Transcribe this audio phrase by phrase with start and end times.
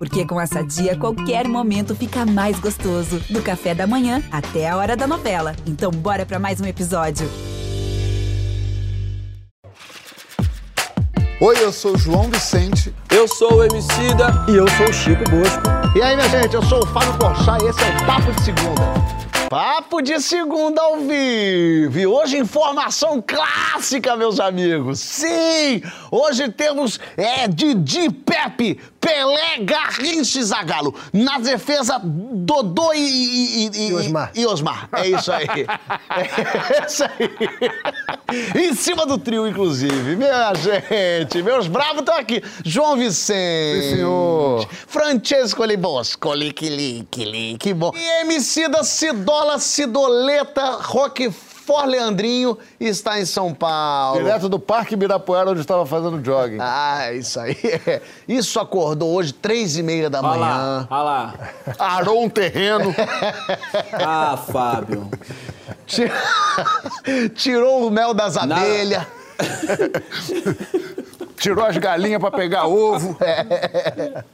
[0.00, 3.20] Porque com essa dia, qualquer momento fica mais gostoso.
[3.28, 5.54] Do café da manhã até a hora da novela.
[5.66, 7.30] Então, bora para mais um episódio.
[11.38, 12.94] Oi, eu sou o João Vicente.
[13.10, 14.28] Eu sou o Emicida.
[14.48, 15.62] E eu sou o Chico Bosco.
[15.94, 18.40] E aí, minha gente, eu sou o Fábio Porchat e esse é o Papo de
[18.42, 19.29] Segunda.
[19.50, 21.98] Papo de segunda ao vivo.
[21.98, 25.00] E hoje informação clássica, meus amigos.
[25.00, 30.94] Sim, hoje temos é, Didi Pepe, Pelé, Garrincha e Zagallo.
[31.12, 34.30] Na defesa, Dodô e, e, e, e, Osmar.
[34.36, 34.88] E Osmar.
[34.92, 35.48] É isso aí.
[36.10, 38.68] É isso aí.
[38.68, 40.14] em cima do trio, inclusive.
[40.14, 42.42] Minha gente, meus bravos estão aqui.
[42.64, 43.82] João Vicente.
[43.82, 44.68] Sim, senhor.
[44.86, 47.92] Francesco Liboscoli, que, que, que bom.
[47.96, 48.84] E MC da
[49.40, 51.50] Cidola Cidoleta Roquefort.
[51.60, 54.18] For Leandrinho está em São Paulo.
[54.18, 56.58] Direto do Parque Ibirapuera, onde estava fazendo jogging.
[56.58, 57.56] Ah, isso aí.
[58.26, 60.40] Isso acordou hoje, três e meia da olha manhã.
[60.42, 61.34] Lá, olha lá.
[61.78, 62.92] Arou um terreno.
[64.04, 65.08] ah, Fábio.
[67.36, 69.06] Tirou o mel das abelhas.
[71.36, 73.16] Tirou as galinhas para pegar ovo.
[73.20, 74.24] É.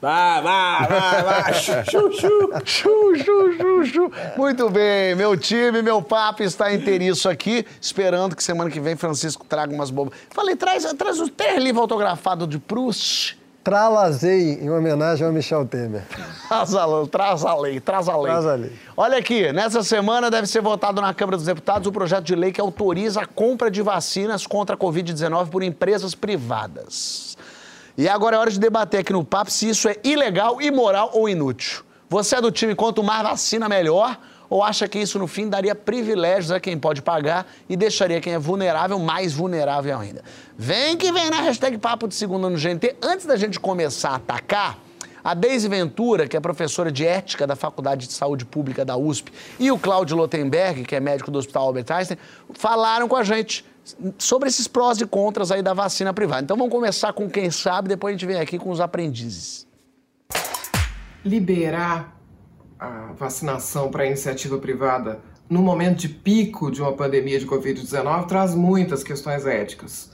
[0.00, 1.54] Vai, vai, vai, vai.
[1.84, 4.12] Chu, chu, chu, chu, chu, chu.
[4.36, 9.46] Muito bem, meu time, meu papo está inteiriço aqui, esperando que semana que vem Francisco
[9.48, 10.12] traga umas bobas.
[10.30, 13.38] Falei, traz, traz o ter livro autografado de Proust.
[13.64, 16.04] Tralazei, em homenagem ao Michel Temer.
[16.46, 18.30] traz a, traz a lei, traz a lei.
[18.30, 18.72] Traz a lei.
[18.96, 22.52] Olha aqui, nessa semana deve ser votado na Câmara dos Deputados o projeto de lei
[22.52, 27.35] que autoriza a compra de vacinas contra a Covid-19 por empresas privadas.
[27.98, 31.28] E agora é hora de debater aqui no papo se isso é ilegal, imoral ou
[31.28, 31.82] inútil.
[32.08, 34.18] Você é do time quanto mais vacina, melhor?
[34.48, 38.34] Ou acha que isso, no fim, daria privilégios a quem pode pagar e deixaria quem
[38.34, 40.22] é vulnerável mais vulnerável ainda?
[40.56, 42.96] Vem que vem na hashtag Papo de Segunda no GNT.
[43.02, 44.78] Antes da gente começar a atacar,
[45.24, 49.32] a Deise Ventura, que é professora de ética da Faculdade de Saúde Pública da USP,
[49.58, 52.18] e o Cláudio Lotenberg, que é médico do Hospital Albert Einstein,
[52.54, 53.64] falaram com a gente
[54.18, 56.42] sobre esses prós e contras aí da vacina privada.
[56.42, 59.66] Então vamos começar com quem sabe, depois a gente vem aqui com os aprendizes.
[61.24, 62.16] Liberar
[62.78, 68.54] a vacinação para iniciativa privada no momento de pico de uma pandemia de Covid-19 traz
[68.54, 70.10] muitas questões éticas.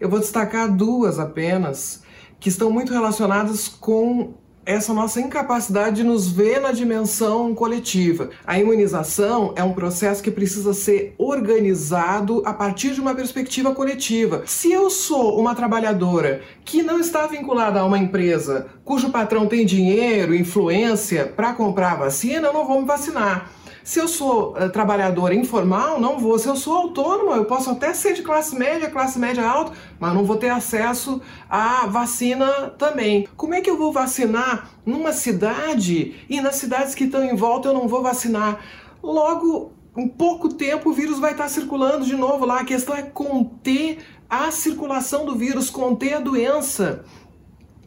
[0.00, 2.02] Eu vou destacar duas apenas
[2.38, 4.34] que estão muito relacionadas com
[4.64, 8.30] essa nossa incapacidade de nos ver na dimensão coletiva.
[8.46, 14.42] A imunização é um processo que precisa ser organizado a partir de uma perspectiva coletiva.
[14.46, 19.64] Se eu sou uma trabalhadora que não está vinculada a uma empresa cujo patrão tem
[19.64, 23.50] dinheiro, influência para comprar a vacina, eu não vou me vacinar.
[23.82, 26.38] Se eu sou uh, trabalhadora informal, não vou.
[26.38, 30.14] Se eu sou autônoma, eu posso até ser de classe média, classe média alta, mas
[30.14, 33.26] não vou ter acesso à vacina também.
[33.36, 37.68] Como é que eu vou vacinar numa cidade e nas cidades que estão em volta
[37.68, 38.60] eu não vou vacinar?
[39.02, 42.60] Logo, em pouco tempo o vírus vai estar circulando de novo lá.
[42.60, 43.98] A questão é conter
[44.28, 47.04] a circulação do vírus, conter a doença.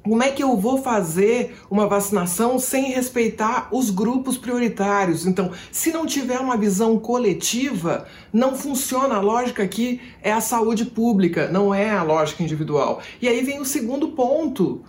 [0.03, 5.25] Como é que eu vou fazer uma vacinação sem respeitar os grupos prioritários?
[5.25, 9.15] Então, se não tiver uma visão coletiva, não funciona.
[9.15, 13.01] A lógica aqui é a saúde pública, não é a lógica individual.
[13.21, 14.83] E aí vem o segundo ponto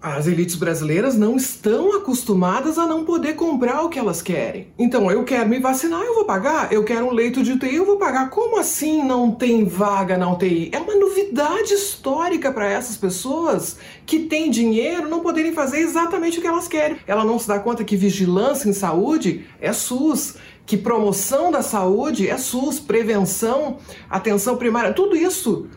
[0.00, 4.68] as elites brasileiras não estão acostumadas a não poder comprar o que elas querem.
[4.78, 6.72] Então, eu quero me vacinar, eu vou pagar.
[6.72, 8.30] Eu quero um leito de UTI, eu vou pagar.
[8.30, 10.70] Como assim não tem vaga na UTI?
[10.72, 16.42] É uma novidade histórica para essas pessoas que têm dinheiro não poderem fazer exatamente o
[16.42, 16.98] que elas querem.
[17.06, 20.36] Ela não se dá conta que vigilância em saúde é SUS
[20.66, 23.78] que promoção da saúde é SUS, prevenção,
[24.10, 25.68] atenção primária, tudo isso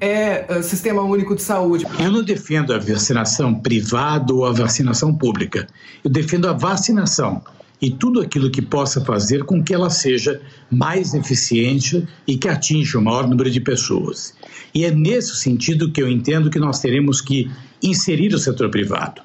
[0.00, 1.86] é uh, Sistema Único de Saúde.
[1.98, 5.66] Eu não defendo a vacinação privada ou a vacinação pública.
[6.04, 7.42] Eu defendo a vacinação
[7.80, 10.40] e tudo aquilo que possa fazer com que ela seja
[10.70, 14.34] mais eficiente e que atinja o maior número de pessoas.
[14.74, 17.50] E é nesse sentido que eu entendo que nós teremos que
[17.82, 19.22] inserir o setor privado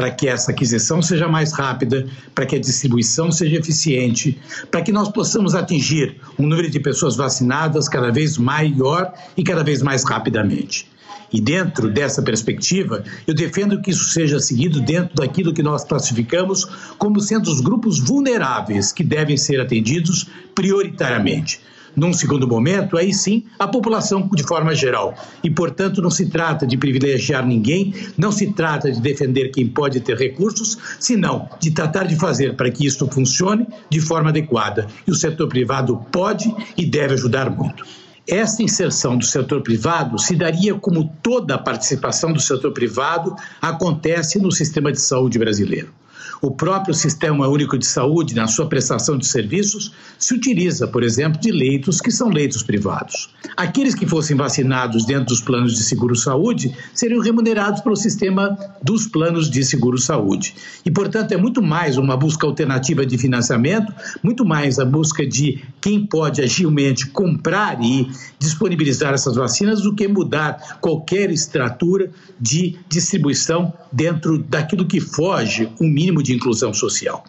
[0.00, 4.38] para que essa aquisição seja mais rápida, para que a distribuição seja eficiente,
[4.70, 9.62] para que nós possamos atingir um número de pessoas vacinadas cada vez maior e cada
[9.62, 10.90] vez mais rapidamente.
[11.30, 16.64] E dentro dessa perspectiva, eu defendo que isso seja seguido dentro daquilo que nós classificamos
[16.96, 21.60] como sendo os grupos vulneráveis que devem ser atendidos prioritariamente.
[21.96, 25.14] Num segundo momento, aí sim, a população de forma geral.
[25.42, 30.00] E, portanto, não se trata de privilegiar ninguém, não se trata de defender quem pode
[30.00, 34.86] ter recursos, senão de tratar de fazer para que isso funcione de forma adequada.
[35.06, 37.84] E o setor privado pode e deve ajudar muito.
[38.28, 44.38] Essa inserção do setor privado se daria como toda a participação do setor privado acontece
[44.38, 45.99] no sistema de saúde brasileiro.
[46.42, 51.38] O próprio Sistema Único de Saúde, na sua prestação de serviços, se utiliza, por exemplo,
[51.38, 53.28] de leitos que são leitos privados.
[53.54, 59.50] Aqueles que fossem vacinados dentro dos planos de seguro-saúde seriam remunerados pelo sistema dos planos
[59.50, 60.54] de seguro-saúde.
[60.84, 65.62] E, portanto, é muito mais uma busca alternativa de financiamento, muito mais a busca de
[65.80, 73.72] quem pode agilmente comprar e disponibilizar essas vacinas do que mudar qualquer estrutura de distribuição
[73.90, 77.24] dentro daquilo que foge um mínimo de inclusão social.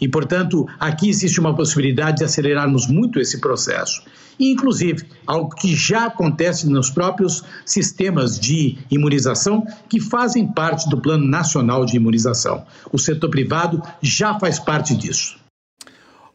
[0.00, 4.02] E, portanto, aqui existe uma possibilidade de acelerarmos muito esse processo.
[4.38, 11.00] E, inclusive, algo que já acontece nos próprios sistemas de imunização que fazem parte do
[11.00, 12.64] Plano Nacional de Imunização.
[12.92, 15.38] O setor privado já faz parte disso.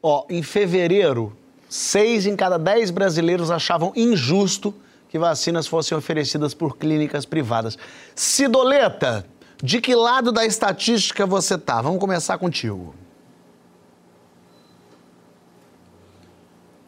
[0.01, 1.31] Ó, em fevereiro,
[1.71, 4.73] seis em cada dez brasileiros achavam injusto
[5.07, 7.77] que vacinas fossem oferecidas por clínicas privadas.
[8.13, 9.25] Cidoleta,
[9.63, 11.81] de que lado da estatística você tá?
[11.81, 12.93] Vamos começar contigo.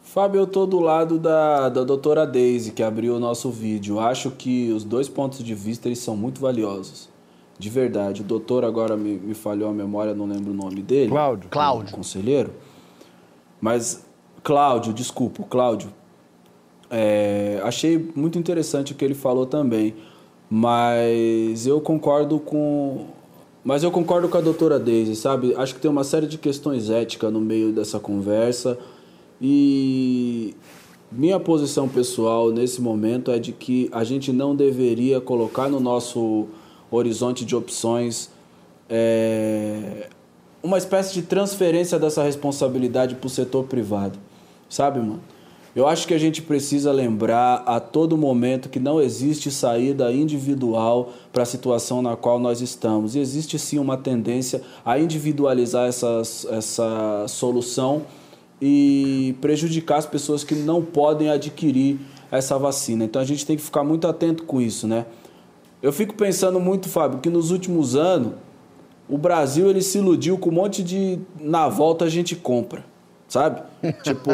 [0.02, 3.98] Fábio, eu tô do lado da, da doutora Daisy, que abriu o nosso vídeo.
[3.98, 7.08] Acho que os dois pontos de vista eles são muito valiosos.
[7.58, 8.20] De verdade.
[8.20, 11.10] O doutor agora me, me falhou a memória, não lembro o nome dele.
[11.10, 11.48] Cláudio.
[11.48, 11.96] Cláudio.
[11.96, 12.52] Conselheiro.
[13.60, 14.04] Mas,
[14.44, 15.88] Cláudio, desculpa, Cláudio.
[16.90, 19.94] É, achei muito interessante o que ele falou também.
[20.50, 23.06] Mas eu concordo com.
[23.64, 25.54] Mas eu concordo com a doutora Daisy, sabe?
[25.56, 28.78] Acho que tem uma série de questões éticas no meio dessa conversa.
[29.40, 30.54] E
[31.10, 36.46] minha posição pessoal nesse momento é de que a gente não deveria colocar no nosso
[36.90, 38.30] horizonte de opções
[38.90, 40.08] é,
[40.62, 44.18] uma espécie de transferência dessa responsabilidade para o setor privado.
[44.68, 45.20] Sabe, mano?
[45.74, 51.12] Eu acho que a gente precisa lembrar a todo momento que não existe saída individual
[51.32, 53.16] para a situação na qual nós estamos.
[53.16, 58.02] E existe sim uma tendência a individualizar essa, essa solução
[58.62, 61.98] e prejudicar as pessoas que não podem adquirir
[62.30, 63.04] essa vacina.
[63.04, 65.06] Então a gente tem que ficar muito atento com isso, né?
[65.82, 68.34] Eu fico pensando muito, Fábio, que nos últimos anos
[69.08, 72.84] o Brasil ele se iludiu com um monte de na volta a gente compra,
[73.34, 73.62] sabe?
[74.04, 74.32] tipo,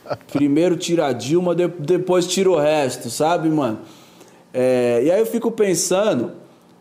[0.32, 3.80] primeiro tira a Dilma, de, depois tira o resto, sabe, mano?
[4.54, 6.32] É, e aí eu fico pensando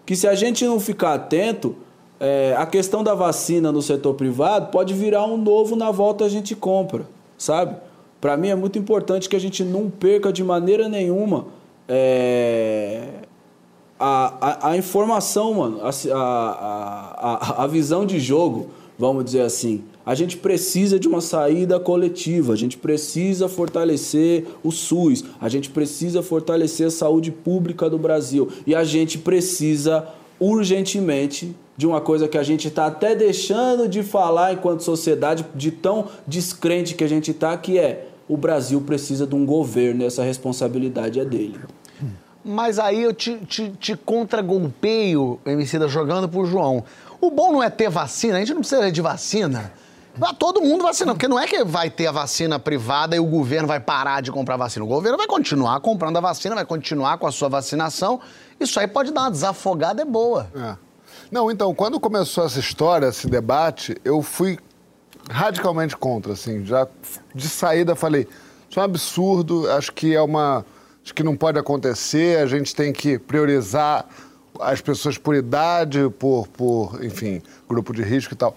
[0.06, 1.75] que se a gente não ficar atento,
[2.21, 6.30] é, a questão da vacina no setor privado pode virar um novo na volta a
[6.30, 7.06] gente compra,
[7.38, 7.75] sabe?
[8.21, 11.48] Para mim é muito importante que a gente não perca de maneira nenhuma
[11.88, 13.07] é,
[14.00, 19.83] a, a, a, informação, mano, a, a, a, visão de jogo, vamos dizer assim.
[20.06, 25.69] A gente precisa de uma saída coletiva, a gente precisa fortalecer o SUS, a gente
[25.69, 30.07] precisa fortalecer a saúde pública do Brasil e a gente precisa
[30.39, 35.71] urgentemente de uma coisa que a gente está até deixando de falar enquanto sociedade, de
[35.71, 40.06] tão descrente que a gente está, que é o Brasil precisa de um governo e
[40.06, 41.59] essa responsabilidade é dele.
[42.44, 46.83] Mas aí eu te, te, te contra-golpeio, Emicida, jogando pro João.
[47.19, 49.71] O bom não é ter vacina, a gente não precisa de vacina.
[50.37, 53.67] Todo mundo vacinando, porque não é que vai ter a vacina privada e o governo
[53.67, 54.83] vai parar de comprar vacina.
[54.83, 58.19] O governo vai continuar comprando a vacina, vai continuar com a sua vacinação.
[58.59, 60.51] Isso aí pode dar uma desafogada, é boa.
[60.55, 60.75] É.
[61.31, 64.59] Não, então, quando começou essa história, esse debate, eu fui
[65.29, 66.88] radicalmente contra, assim, já
[67.33, 68.27] de saída falei,
[68.69, 70.65] isso é um absurdo, acho que é uma,
[71.03, 74.05] acho que não pode acontecer, a gente tem que priorizar
[74.59, 78.55] as pessoas por idade, por, por enfim, grupo de risco e tal.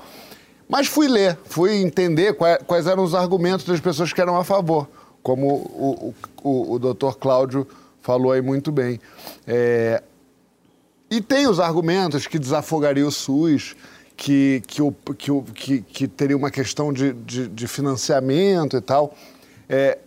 [0.69, 4.89] Mas fui ler, fui entender quais, eram os argumentos das pessoas que eram a favor,
[5.23, 7.67] como o, o, o, o doutor Cláudio
[8.01, 9.01] falou aí muito bem.
[9.47, 10.03] É,
[11.11, 13.77] e tem os argumentos que desafogaria o SUS,
[14.17, 18.81] que, que, o, que, o, que, que teria uma questão de, de, de financiamento e
[18.81, 19.15] tal.
[19.69, 19.99] É,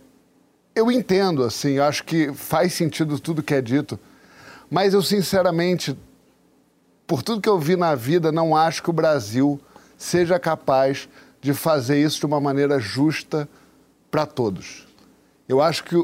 [0.74, 3.98] eu entendo, assim, acho que faz sentido tudo que é dito,
[4.70, 5.96] mas eu, sinceramente,
[7.06, 9.60] por tudo que eu vi na vida, não acho que o Brasil
[9.98, 11.08] seja capaz
[11.40, 13.48] de fazer isso de uma maneira justa
[14.10, 14.86] para todos.
[15.48, 15.96] Eu acho que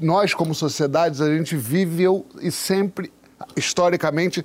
[0.00, 3.12] nós, como sociedades, a gente viveu e sempre
[3.56, 4.44] historicamente,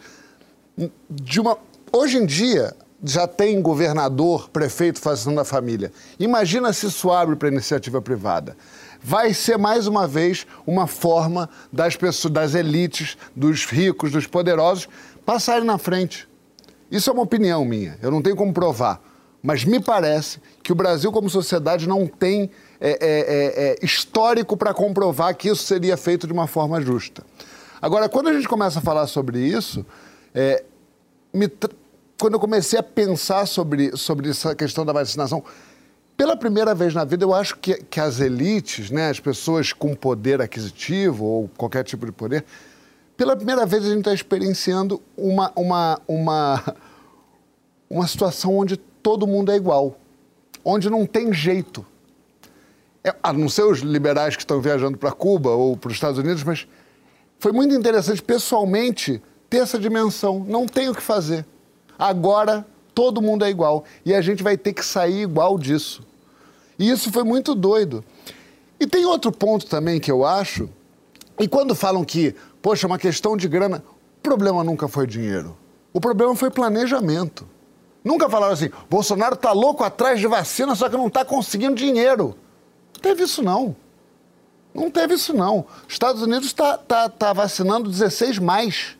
[1.09, 1.57] de uma.
[1.91, 5.91] Hoje em dia, já tem governador, prefeito fazendo a família.
[6.19, 8.57] Imagina se isso abre para iniciativa privada.
[9.01, 14.89] Vai ser mais uma vez uma forma das pessoas, das elites, dos ricos, dos poderosos
[15.25, 16.27] passarem na frente.
[16.89, 19.01] Isso é uma opinião minha, eu não tenho como provar.
[19.41, 22.49] Mas me parece que o Brasil, como sociedade, não tem
[22.81, 27.23] é, é, é, é histórico para comprovar que isso seria feito de uma forma justa.
[27.79, 29.85] Agora, quando a gente começa a falar sobre isso,
[30.33, 30.63] é,
[32.19, 35.43] quando eu comecei a pensar sobre, sobre essa questão da vacinação,
[36.17, 39.93] pela primeira vez na vida, eu acho que, que as elites, né, as pessoas com
[39.93, 42.45] poder aquisitivo ou qualquer tipo de poder,
[43.17, 46.75] pela primeira vez a gente está experienciando uma, uma, uma,
[47.89, 49.97] uma situação onde todo mundo é igual,
[50.63, 51.85] onde não tem jeito.
[53.03, 56.17] É, a não ser os liberais que estão viajando para Cuba ou para os Estados
[56.17, 56.67] Unidos, mas
[57.39, 60.43] foi muito interessante pessoalmente ter essa dimensão.
[60.47, 61.45] Não tem o que fazer.
[61.97, 63.83] Agora todo mundo é igual.
[64.03, 66.01] E a gente vai ter que sair igual disso.
[66.79, 68.03] E isso foi muito doido.
[68.79, 70.69] E tem outro ponto também que eu acho,
[71.39, 73.83] e quando falam que, poxa, é uma questão de grana,
[74.17, 75.57] o problema nunca foi dinheiro.
[75.93, 77.47] O problema foi planejamento.
[78.03, 82.35] Nunca falaram assim, Bolsonaro tá louco atrás de vacina, só que não está conseguindo dinheiro.
[82.93, 83.75] Não teve isso, não.
[84.73, 85.65] Não teve isso, não.
[85.87, 88.97] Estados Unidos está tá, tá vacinando 16 mais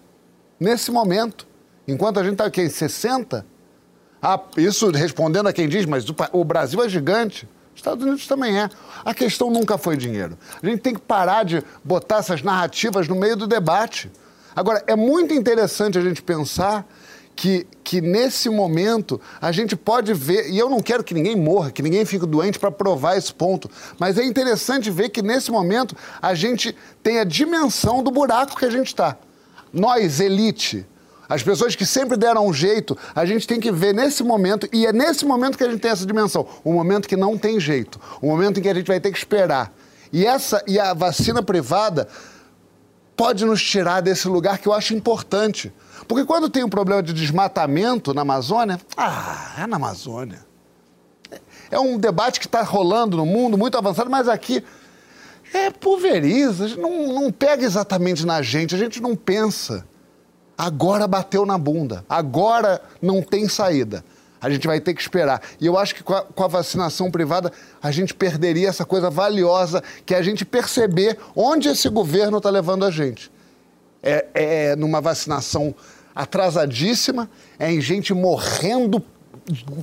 [0.60, 1.46] nesse momento.
[1.88, 3.46] Enquanto a gente está aqui em 60,
[4.22, 7.48] ah, isso respondendo a quem diz, mas o Brasil é gigante.
[7.76, 8.70] Estados Unidos também é.
[9.04, 10.38] A questão nunca foi dinheiro.
[10.62, 14.12] A gente tem que parar de botar essas narrativas no meio do debate.
[14.56, 16.88] Agora, é muito interessante a gente pensar
[17.36, 21.70] que, que nesse momento a gente pode ver, e eu não quero que ninguém morra,
[21.70, 25.96] que ninguém fique doente para provar esse ponto, mas é interessante ver que nesse momento
[26.22, 29.18] a gente tem a dimensão do buraco que a gente está.
[29.74, 30.88] Nós, elite,
[31.28, 34.86] as pessoas que sempre deram um jeito, a gente tem que ver nesse momento, e
[34.86, 38.00] é nesse momento que a gente tem essa dimensão, o momento que não tem jeito,
[38.22, 39.74] o momento em que a gente vai ter que esperar.
[40.12, 42.08] E essa e a vacina privada
[43.16, 45.74] pode nos tirar desse lugar que eu acho importante.
[46.08, 50.46] Porque quando tem um problema de desmatamento na Amazônia, ah, é na Amazônia.
[51.72, 54.64] É um debate que está rolando no mundo, muito avançado, mas aqui
[55.54, 59.86] é pulveriza, não, não pega exatamente na gente, a gente não pensa.
[60.58, 62.06] Agora bateu na bunda.
[62.10, 64.04] Agora não tem saída.
[64.42, 65.42] A gente vai ter que esperar.
[65.60, 69.10] E eu acho que com a, com a, vacinação privada, a gente perderia essa coisa
[69.10, 73.32] valiosa que é a gente perceber onde esse governo está levando a gente.
[74.04, 75.74] É, é, numa vacinação
[76.14, 79.04] atrasadíssima, é em gente morrendo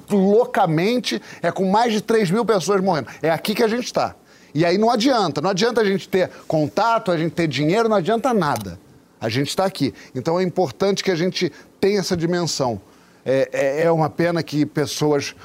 [0.09, 3.09] loucamente, é com mais de 3 mil pessoas morrendo.
[3.21, 4.15] É aqui que a gente está.
[4.55, 7.97] E aí não adianta, não adianta a gente ter contato, a gente ter dinheiro, não
[7.97, 8.79] adianta nada.
[9.23, 9.95] A gente está aqui.
[10.17, 12.81] Então é importante que a gente tenha essa dimensão.
[13.25, 15.37] É, é, é uma pena que pessoas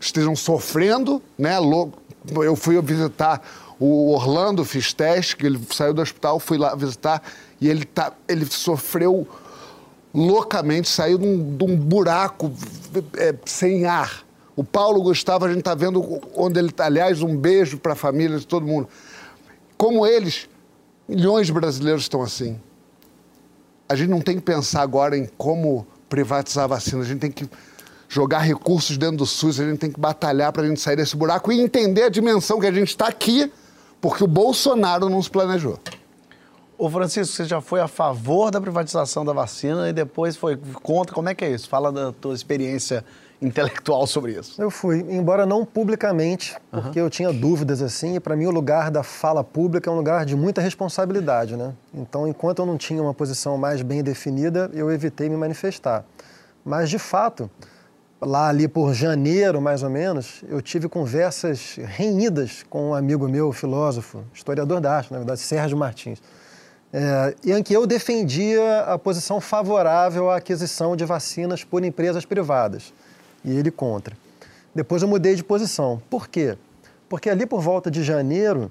[0.00, 1.56] estejam sofrendo, né?
[2.34, 3.40] Eu fui visitar
[3.78, 7.22] o Orlando, fiz teste, que ele saiu do hospital, fui lá visitar
[7.60, 9.28] e ele, tá, ele sofreu
[10.12, 12.52] loucamente, saiu de um, de um buraco
[13.16, 14.24] é, sem ar.
[14.56, 16.86] O Paulo Gustavo, a gente está vendo onde ele está.
[16.86, 18.88] Aliás, um beijo para a família de todo mundo.
[19.78, 20.48] Como eles,
[21.08, 22.58] milhões de brasileiros estão assim
[23.90, 27.30] a gente não tem que pensar agora em como privatizar a vacina, a gente tem
[27.32, 27.50] que
[28.08, 31.16] jogar recursos dentro do SUS, a gente tem que batalhar para a gente sair desse
[31.16, 33.52] buraco e entender a dimensão que a gente está aqui,
[34.00, 35.76] porque o Bolsonaro não se planejou.
[36.78, 41.12] Ô Francisco, você já foi a favor da privatização da vacina e depois foi contra.
[41.12, 41.68] Como é que é isso?
[41.68, 43.04] Fala da tua experiência
[43.40, 44.60] intelectual sobre isso?
[44.60, 47.06] Eu fui, embora não publicamente, porque uhum.
[47.06, 50.26] eu tinha dúvidas assim, e para mim o lugar da fala pública é um lugar
[50.26, 51.72] de muita responsabilidade, né?
[51.94, 56.04] Então, enquanto eu não tinha uma posição mais bem definida, eu evitei me manifestar.
[56.64, 57.50] Mas, de fato,
[58.20, 63.52] lá ali por janeiro, mais ou menos, eu tive conversas renhidas com um amigo meu,
[63.52, 66.20] filósofo, historiador da arte, na verdade, Sérgio Martins,
[66.92, 72.92] é, em que eu defendia a posição favorável à aquisição de vacinas por empresas privadas
[73.44, 74.16] e ele contra.
[74.74, 76.00] Depois eu mudei de posição.
[76.08, 76.56] Por quê?
[77.08, 78.70] Porque ali por volta de janeiro.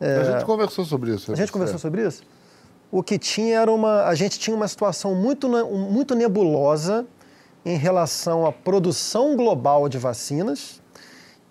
[0.00, 0.16] É...
[0.16, 1.32] A gente conversou sobre isso.
[1.32, 2.22] A gente conversou sobre isso?
[2.90, 4.04] O que tinha era uma.
[4.04, 7.06] A gente tinha uma situação muito, muito nebulosa
[7.64, 10.80] em relação à produção global de vacinas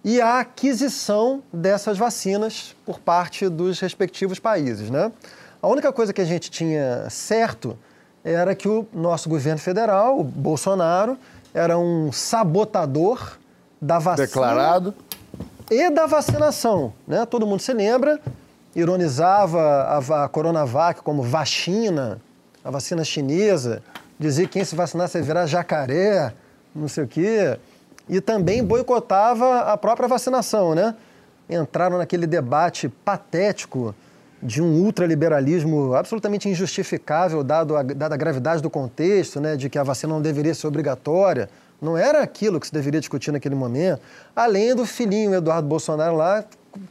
[0.03, 4.89] e à aquisição dessas vacinas por parte dos respectivos países.
[4.89, 5.11] Né?
[5.61, 7.77] A única coisa que a gente tinha certo
[8.23, 11.17] era que o nosso governo federal, o Bolsonaro,
[11.59, 13.37] era um sabotador
[13.81, 14.27] da vacina.
[14.27, 14.95] Declarado.
[15.69, 16.93] E da vacinação.
[17.05, 17.25] Né?
[17.25, 18.17] Todo mundo se lembra,
[18.73, 22.21] ironizava a, a Coronavac como vacina,
[22.63, 23.83] a vacina chinesa,
[24.17, 26.33] dizia que quem se vacinasse ia virar jacaré,
[26.73, 27.59] não sei o quê.
[28.07, 30.95] E também boicotava a própria vacinação, né?
[31.49, 33.93] Entraram naquele debate patético
[34.41, 39.77] de um ultraliberalismo absolutamente injustificável, dado a, dada a gravidade do contexto, né, de que
[39.77, 41.49] a vacina não deveria ser obrigatória,
[41.81, 44.01] Não era aquilo que se deveria discutir naquele momento,
[44.35, 46.43] além do filhinho Eduardo Bolsonaro lá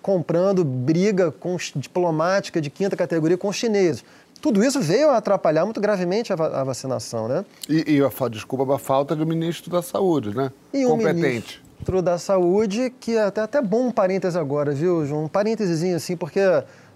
[0.03, 4.05] comprando briga com, diplomática de quinta categoria com os chineses.
[4.41, 7.45] Tudo isso veio a atrapalhar muito gravemente a, va a vacinação, né?
[7.69, 10.53] E, e a desculpa, a falta do ministro da Saúde, né?
[10.73, 11.61] E um Competente.
[11.61, 15.25] ministro da Saúde, que é até, até bom um parêntese agora, viu, João?
[15.25, 16.41] Um parênteses assim, porque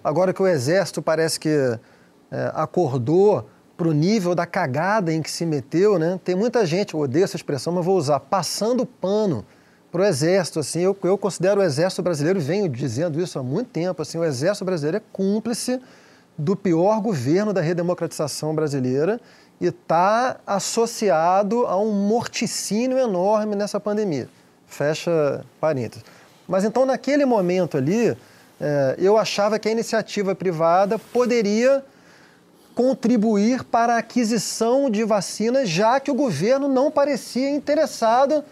[0.03, 1.49] agora que o Exército parece que
[2.31, 6.21] é, acordou para o nível da cagada em que se meteu, né?
[6.23, 9.45] Tem muita gente, eu odeio essa expressão, mas vou usar, passando pano
[9.91, 10.61] para o Exército.
[10.61, 14.25] Assim, eu, eu considero o Exército Brasileiro, venho dizendo isso há muito tempo, assim, o
[14.25, 15.81] Exército Brasileiro é cúmplice
[16.37, 19.21] do pior governo da redemocratização brasileira
[19.61, 24.29] e está associado a um morticínio enorme nessa pandemia.
[24.67, 26.05] Fecha parênteses.
[26.49, 28.17] Mas então, naquele momento ali,
[28.99, 31.85] eu achava que a iniciativa privada poderia
[32.75, 38.45] contribuir para a aquisição de vacinas, já que o governo não parecia interessado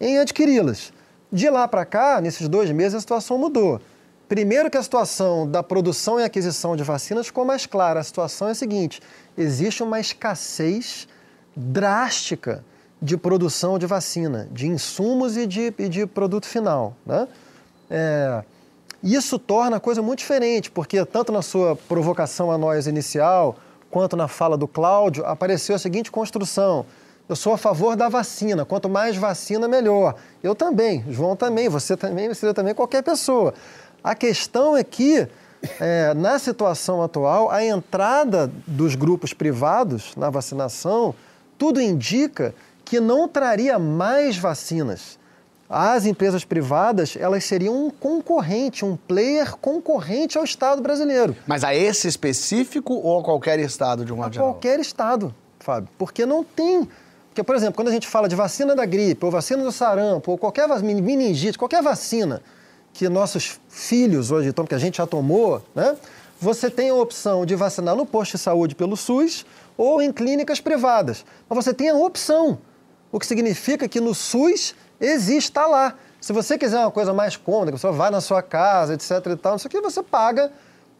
[0.00, 0.92] em adquiri-las.
[1.30, 3.80] De lá para cá, nesses dois meses, a situação mudou.
[4.28, 8.00] Primeiro que a situação da produção e aquisição de vacinas ficou mais clara.
[8.00, 9.00] A situação é a seguinte:
[9.36, 11.06] existe uma escassez
[11.54, 12.64] drástica
[13.00, 16.96] de produção de vacina, de insumos e de, e de produto final.
[17.04, 17.28] Né?
[17.90, 18.42] É,
[19.14, 23.56] isso torna a coisa muito diferente, porque tanto na sua provocação a nós inicial,
[23.90, 26.84] quanto na fala do Cláudio, apareceu a seguinte construção.
[27.28, 28.64] Eu sou a favor da vacina.
[28.64, 30.14] Quanto mais vacina, melhor.
[30.42, 33.52] Eu também, João também, você também, você também, qualquer pessoa.
[34.02, 35.26] A questão é que,
[35.80, 41.14] é, na situação atual, a entrada dos grupos privados na vacinação,
[41.58, 45.18] tudo indica que não traria mais vacinas.
[45.68, 51.36] As empresas privadas, elas seriam um concorrente, um player concorrente ao Estado brasileiro.
[51.46, 54.52] Mas a esse específico ou a qualquer Estado de um modo geral?
[54.52, 55.88] qualquer Estado, Fábio.
[55.98, 56.88] Porque não tem...
[57.28, 60.30] Porque, por exemplo, quando a gente fala de vacina da gripe, ou vacina do sarampo,
[60.30, 62.40] ou qualquer meningite, qualquer vacina,
[62.94, 65.96] que nossos filhos hoje tomam, que a gente já tomou, né?
[66.40, 69.44] Você tem a opção de vacinar no posto de saúde pelo SUS
[69.76, 71.24] ou em clínicas privadas.
[71.48, 72.58] Mas você tem a opção,
[73.10, 75.94] o que significa que no SUS existe, está lá.
[76.20, 79.36] Se você quiser uma coisa mais cômoda, que você vai na sua casa, etc e
[79.36, 80.50] tal, isso aqui você paga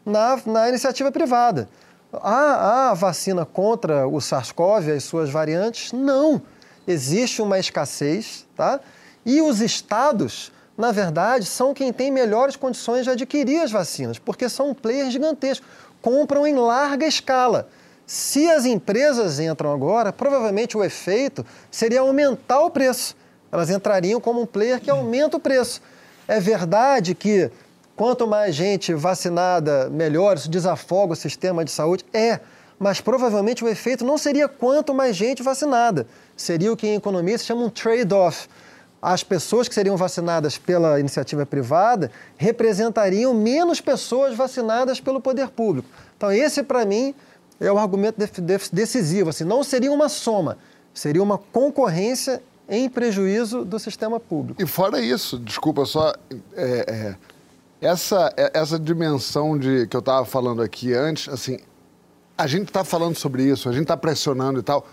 [0.05, 1.67] na, na iniciativa privada.
[2.13, 5.91] Há, há vacina contra o SARS-CoV e as suas variantes?
[5.91, 6.41] Não.
[6.87, 8.79] Existe uma escassez, tá?
[9.25, 14.47] E os estados na verdade, são quem tem melhores condições de adquirir as vacinas, porque
[14.47, 15.67] são players gigantescos,
[16.01, 17.67] compram em larga escala.
[18.05, 23.15] Se as empresas entram agora, provavelmente o efeito seria aumentar o preço.
[23.51, 25.81] Elas entrariam como um player que aumenta o preço.
[26.27, 27.49] É verdade que
[27.95, 32.05] quanto mais gente vacinada, melhor, isso desafoga o sistema de saúde?
[32.13, 32.39] É,
[32.77, 36.05] mas provavelmente o efeito não seria quanto mais gente vacinada.
[36.35, 38.47] Seria o que em economia se chama um trade-off
[39.01, 45.87] as pessoas que seriam vacinadas pela iniciativa privada representariam menos pessoas vacinadas pelo poder público.
[46.17, 47.13] Então, esse, para mim,
[47.59, 48.17] é o argumento
[48.71, 49.29] decisivo.
[49.29, 50.57] Assim, não seria uma soma,
[50.93, 54.61] seria uma concorrência em prejuízo do sistema público.
[54.61, 56.13] E fora isso, desculpa só,
[56.53, 57.15] é, é,
[57.79, 61.59] essa, é, essa dimensão de que eu estava falando aqui antes, assim,
[62.37, 64.85] a gente está falando sobre isso, a gente está pressionando e tal.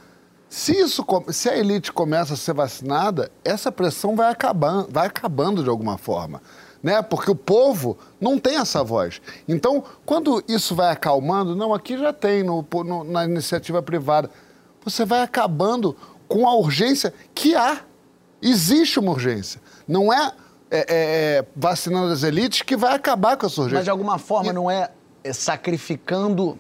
[0.48, 5.62] Se, isso, se a elite começa a ser vacinada, essa pressão vai acabando, vai acabando
[5.64, 6.40] de alguma forma.
[6.82, 7.02] Né?
[7.02, 9.20] Porque o povo não tem essa voz.
[9.48, 14.30] Então, quando isso vai acalmando, não, aqui já tem no, no, na iniciativa privada,
[14.84, 15.96] você vai acabando
[16.34, 17.82] com a urgência que há.
[18.42, 19.60] Existe uma urgência.
[19.86, 20.32] Não é,
[20.68, 23.78] é, é, é vacinando as elites que vai acabar com essa urgência.
[23.78, 24.52] Mas de alguma forma e...
[24.52, 24.90] não é,
[25.22, 26.58] é sacrificando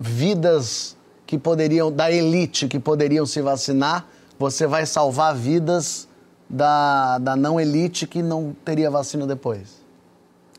[0.00, 4.04] vidas que poderiam, da elite que poderiam se vacinar,
[4.36, 6.08] você vai salvar vidas
[6.50, 9.80] da, da não elite que não teria vacina depois.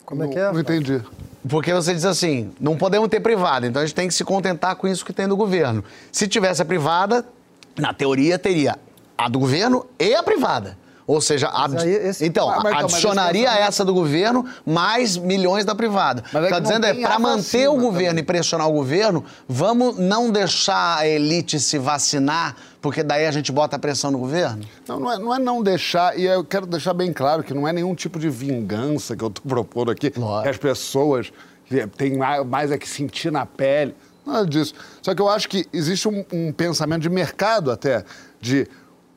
[0.06, 0.50] Como é que é?
[0.50, 1.04] Não entendi.
[1.50, 4.78] Porque você diz assim, não podemos ter privada, então a gente tem que se contentar
[4.78, 5.84] com isso que tem do governo.
[6.10, 7.26] Se tivesse a privada,
[7.77, 8.77] na teoria teria
[9.17, 10.77] a do governo e a privada.
[11.07, 12.25] Ou seja, aí, esse...
[12.25, 16.23] então, ah, adicionaria essa do governo mais milhões da privada.
[16.25, 18.23] Está é dizendo é, para manter o governo também.
[18.23, 23.51] e pressionar o governo, vamos não deixar a elite se vacinar, porque daí a gente
[23.51, 24.63] bota a pressão no governo?
[24.88, 27.67] Não, não é não, é não deixar, e eu quero deixar bem claro que não
[27.67, 30.43] é nenhum tipo de vingança que eu estou propondo aqui, Lógico.
[30.43, 31.31] que as pessoas
[31.97, 34.73] têm mais é que sentir na pele, nada disso.
[35.01, 38.03] Só que eu acho que existe um, um pensamento de mercado até,
[38.39, 38.67] de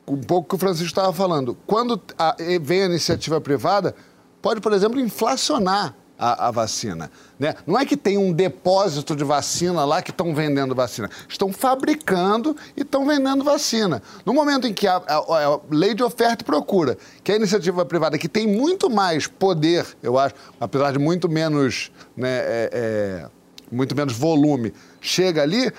[0.07, 1.57] um pouco que o Francisco estava falando.
[1.67, 3.95] Quando a, vem a iniciativa privada,
[4.41, 7.09] pode, por exemplo, inflacionar a, a vacina.
[7.39, 7.55] Né?
[7.65, 11.09] Não é que tem um depósito de vacina lá que estão vendendo vacina.
[11.29, 14.03] Estão fabricando e estão vendendo vacina.
[14.25, 17.37] No momento em que a, a, a, lei de oferta e procura, que é a
[17.37, 22.69] iniciativa privada, que tem muito mais poder, eu acho, apesar de muito menos, né, é,
[22.73, 23.29] é,
[23.71, 25.71] muito menos volume, chega ali,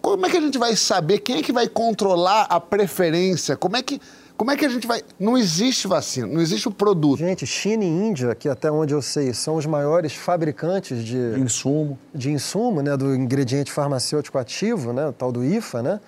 [0.00, 3.56] como é que a gente vai saber quem é que vai controlar a preferência?
[3.56, 4.00] Como é que
[4.40, 5.02] como é que a gente vai.
[5.18, 7.18] Não existe vacina, não existe o produto.
[7.18, 11.34] Gente, China e Índia, que até onde eu sei, são os maiores fabricantes de.
[11.34, 11.98] de insumo.
[12.14, 12.96] De insumo, né?
[12.96, 15.08] Do ingrediente farmacêutico ativo, né?
[15.08, 16.00] O tal do IFA, né?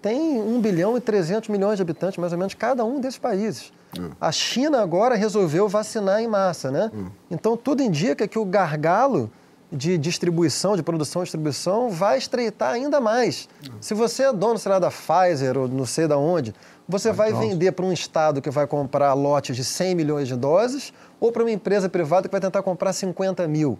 [0.00, 3.72] Tem 1 bilhão e 300 milhões de habitantes, mais ou menos, cada um desses países.
[3.98, 4.10] Hum.
[4.20, 6.92] A China agora resolveu vacinar em massa, né?
[6.94, 7.06] Hum.
[7.28, 9.28] Então tudo indica que o gargalo
[9.72, 13.48] de distribuição, de produção e distribuição, vai estreitar ainda mais.
[13.64, 13.72] Hum.
[13.80, 16.54] Se você é dono, sei lá, da Pfizer ou não sei da onde,
[16.88, 20.92] você vai vender para um Estado que vai comprar lotes de 100 milhões de doses
[21.20, 23.78] ou para uma empresa privada que vai tentar comprar 50 mil?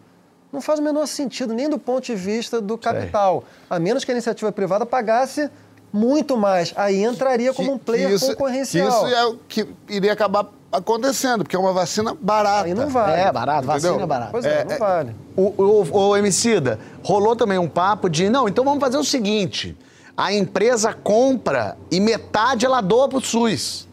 [0.52, 3.40] Não faz o menor sentido, nem do ponto de vista do capital.
[3.40, 3.66] Sei.
[3.70, 5.50] A menos que a iniciativa privada pagasse
[5.92, 6.72] muito mais.
[6.76, 9.06] Aí entraria como um player isso, concorrencial.
[9.06, 12.66] Isso é o que iria acabar acontecendo, porque é uma vacina barata.
[12.66, 13.12] Aí não vale.
[13.12, 13.92] É, barato, Entendeu?
[13.92, 14.30] vacina é barata.
[14.32, 15.16] Pois é, é não é, vale.
[15.36, 19.76] O, o, o Emicida, rolou também um papo de, não, então vamos fazer o seguinte
[20.20, 23.88] a empresa compra e metade ela doa para o SUS.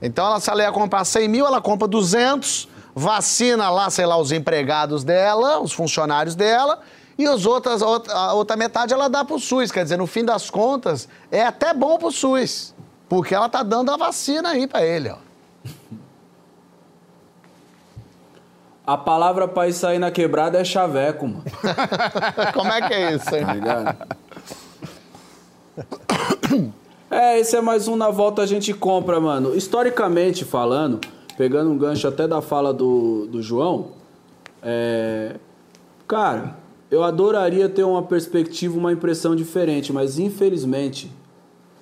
[0.00, 4.16] Então, ela, se ela ia comprar 100 mil, ela compra 200, vacina lá, sei lá,
[4.16, 6.80] os empregados dela, os funcionários dela,
[7.18, 9.72] e as outras, a outra metade ela dá para o SUS.
[9.72, 12.72] Quer dizer, no fim das contas, é até bom para o SUS,
[13.08, 15.16] porque ela tá dando a vacina aí para ele, ó.
[18.86, 21.44] A palavra para isso aí na quebrada é chaveco, mano.
[22.52, 23.44] Como é que é isso, hein?
[23.44, 23.96] Tá ligado?
[27.10, 29.54] É, esse é mais um na volta a gente compra, mano.
[29.54, 31.00] Historicamente falando,
[31.36, 33.90] pegando um gancho até da fala do, do João,
[34.60, 35.36] é...
[36.08, 36.56] cara,
[36.90, 41.08] eu adoraria ter uma perspectiva, uma impressão diferente, mas infelizmente,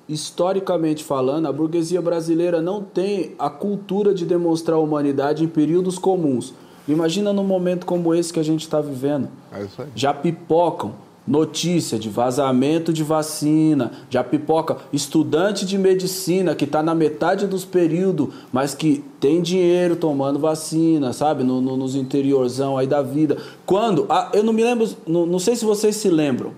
[0.07, 6.53] historicamente falando, a burguesia brasileira não tem a cultura de demonstrar humanidade em períodos comuns.
[6.89, 9.29] Imagina num momento como esse que a gente está vivendo.
[9.53, 10.93] É Já pipocam
[11.27, 17.65] notícia de vazamento de vacina, já pipoca estudante de medicina que está na metade dos
[17.65, 23.39] períodos, mas que tem dinheiro tomando vacina, sabe, no, no, nos interiorzão aí da vida.
[23.65, 26.53] Quando, ah, eu não me lembro, não, não sei se vocês se lembram,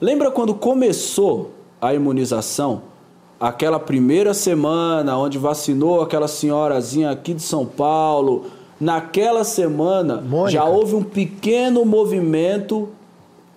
[0.00, 2.92] lembra quando começou a imunização?
[3.40, 8.44] Aquela primeira semana onde vacinou aquela senhorazinha aqui de São Paulo,
[8.82, 10.50] naquela semana Mônica.
[10.50, 12.88] já houve um pequeno movimento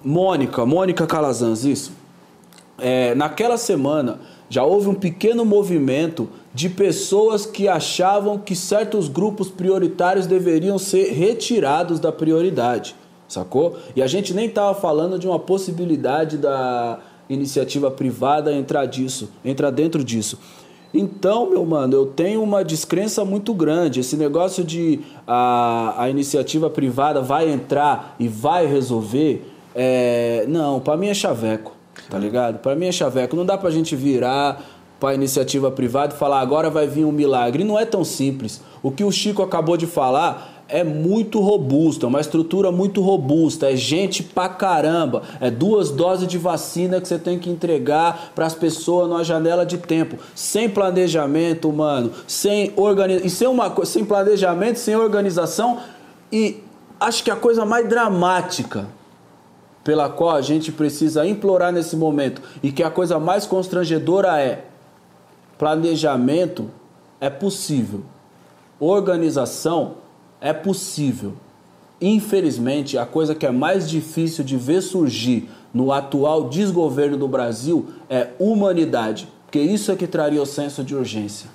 [0.04, 1.94] Mônica, Mônica Calazans, isso.
[2.78, 9.50] É, naquela semana já houve um pequeno movimento de pessoas que achavam que certos grupos
[9.50, 12.96] prioritários deveriam ser retirados da prioridade,
[13.28, 13.78] sacou?
[13.96, 19.72] E a gente nem estava falando de uma possibilidade da iniciativa privada entrar disso, entrar
[19.72, 20.38] dentro disso.
[20.98, 24.00] Então, meu mano, eu tenho uma descrença muito grande.
[24.00, 30.96] Esse negócio de a, a iniciativa privada vai entrar e vai resolver é, não, para
[30.96, 31.74] mim é chaveco,
[32.10, 32.60] tá ligado?
[32.60, 33.36] Para mim é chaveco.
[33.36, 34.64] Não dá pra gente virar
[34.98, 37.66] para iniciativa privada e falar agora vai vir um milagre.
[37.66, 38.62] Não é tão simples.
[38.82, 43.72] O que o Chico acabou de falar é muito robusto, é uma estrutura muito robusta,
[43.72, 48.46] é gente pra caramba, é duas doses de vacina que você tem que entregar para
[48.46, 54.80] as pessoas numa janela de tempo, sem planejamento, mano, sem organização, sem uma sem planejamento,
[54.80, 55.80] sem organização
[56.32, 56.64] e
[57.00, 58.88] acho que a coisa mais dramática
[59.84, 64.66] pela qual a gente precisa implorar nesse momento e que a coisa mais constrangedora é
[65.60, 66.72] planejamento
[67.22, 68.02] é possível,
[68.80, 70.05] organização
[70.40, 71.34] é possível.
[72.00, 77.88] Infelizmente, a coisa que é mais difícil de ver surgir no atual desgoverno do Brasil
[78.10, 81.50] é humanidade, porque isso é que traria o senso de urgência.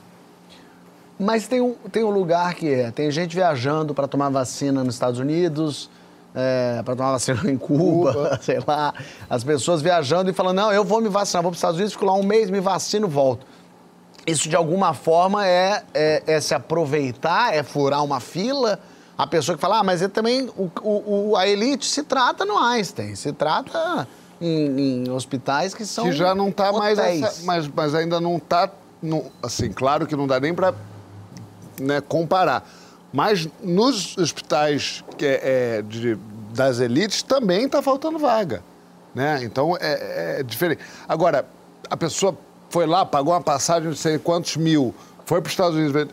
[1.19, 4.95] Mas tem um, tem um lugar que é: tem gente viajando para tomar vacina nos
[4.95, 5.90] Estados Unidos,
[6.35, 8.95] é, para tomar vacina em Cuba, Cuba, sei lá.
[9.29, 11.93] As pessoas viajando e falando, não, eu vou me vacinar, vou para os Estados Unidos,
[11.93, 13.47] fico lá um mês, me vacino e volto.
[14.31, 18.79] Isso, de alguma forma, é, é, é, se aproveitar, é furar uma fila.
[19.16, 22.59] A pessoa que fala, ah, mas ele também, o, o, a elite se trata no
[22.59, 24.09] Einstein, se trata
[24.40, 28.38] em, em hospitais que são Que já não está mais, essa, mas, mas ainda não
[28.38, 28.71] está,
[29.43, 30.75] assim, claro que não dá nem para
[31.79, 32.66] né, comparar
[33.12, 35.40] mas nos hospitais que é,
[35.79, 36.16] é, de,
[36.55, 38.62] das elites também está faltando vaga.
[39.14, 39.40] Né?
[39.43, 40.81] Então é, é, diferente.
[41.09, 41.45] Agora,
[41.88, 42.37] a pessoa
[42.70, 44.94] foi lá, pagou uma passagem de sei quantos mil,
[45.26, 46.09] foi para os Estados Unidos.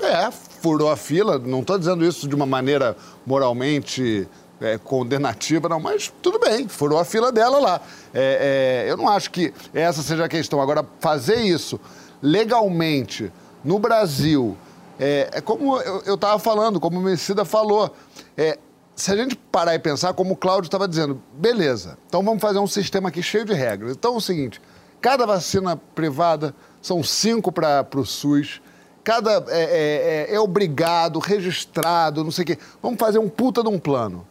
[0.00, 4.26] É, furou a fila, não estou dizendo isso de uma maneira moralmente
[4.60, 7.80] é, condenativa, não, mas tudo bem, furou a fila dela lá.
[8.12, 10.60] É, é, eu não acho que essa seja a questão.
[10.60, 11.78] Agora, fazer isso
[12.22, 13.30] legalmente
[13.62, 14.56] no Brasil,
[14.98, 17.94] é, é como eu estava falando, como o Messida falou,
[18.36, 18.58] é,
[18.96, 22.58] se a gente parar e pensar, como o Cláudio estava dizendo, beleza, então vamos fazer
[22.58, 23.92] um sistema aqui cheio de regras.
[23.92, 24.60] Então é o seguinte,
[25.04, 28.62] cada vacina privada são cinco para o SUS,
[29.04, 32.58] cada é, é, é, obrigado, registrado, não sei o quê.
[32.82, 34.26] Vamos fazer um puta de um plano.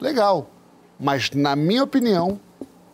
[0.00, 0.48] Legal.
[0.98, 2.40] Mas, na minha opinião,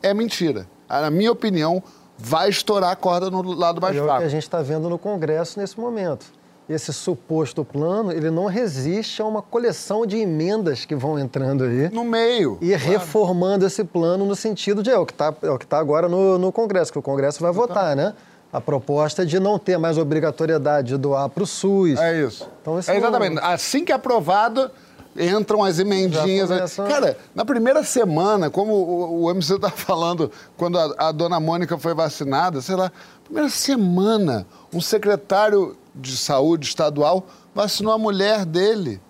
[0.03, 0.69] é mentira.
[0.87, 1.83] Na minha opinião,
[2.19, 4.13] vai estourar a corda no lado mais é fraco.
[4.13, 6.27] É o que a gente está vendo no Congresso nesse momento.
[6.69, 11.91] Esse suposto plano, ele não resiste a uma coleção de emendas que vão entrando aí.
[11.91, 12.57] No meio.
[12.61, 12.85] E claro.
[12.85, 16.53] reformando esse plano no sentido de é o que está é tá agora no, no
[16.53, 18.15] Congresso, que o Congresso vai então, votar, né?
[18.53, 21.99] A proposta de não ter mais obrigatoriedade de doar para o SUS.
[21.99, 22.49] É isso.
[22.61, 23.35] Então, é exatamente.
[23.35, 23.45] Não...
[23.45, 24.71] Assim que aprovado,
[25.17, 26.51] entram as emendinhas.
[26.77, 31.77] Cara, na primeira semana, como o, o MC tá falando, quando a, a, dona Mônica
[31.79, 32.91] foi vacinada, sei lá,
[33.25, 39.01] primeira semana, um secretário de saúde estadual vacinou a mulher dele.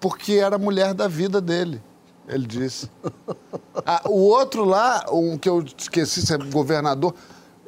[0.00, 1.82] Porque era a mulher da vida dele,
[2.28, 2.90] ele disse.
[3.86, 7.14] ah, o outro lá, um que eu esqueci se é governador,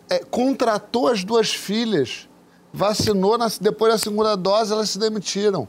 [0.08, 2.28] é, contratou as duas filhas,
[2.72, 5.68] vacinou, na, depois da segunda dose elas se demitiram.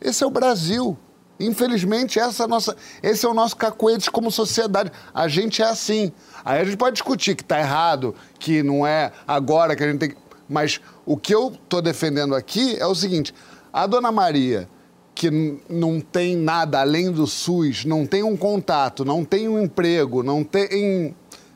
[0.00, 0.96] Esse é o Brasil.
[1.38, 4.92] Infelizmente, essa é nossa, esse é o nosso cacoete como sociedade.
[5.12, 6.12] A gente é assim.
[6.44, 9.98] Aí a gente pode discutir que está errado, que não é agora que a gente
[9.98, 10.21] tem que.
[10.48, 13.34] Mas o que eu estou defendendo aqui é o seguinte:
[13.72, 14.68] a dona Maria,
[15.14, 15.30] que
[15.68, 20.44] não tem nada além do SUS, não tem um contato, não tem um emprego, não
[20.44, 21.14] tem.